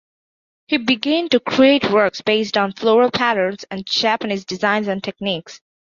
[0.65, 5.61] He began to create works based on floral patterns and Japanese designs and techniques.